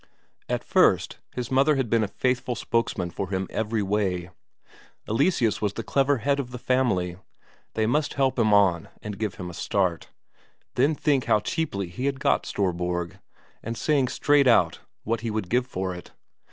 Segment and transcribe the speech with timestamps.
[0.49, 4.31] At first, his mother had been a faithful spokesman for him every way.
[5.07, 7.17] Eleseus was the clever head of the family;
[7.75, 10.09] they must help him on and give him a start;
[10.73, 13.19] then think how cheaply he had got Storborg,
[13.61, 16.09] and saying straight out what he would give for it!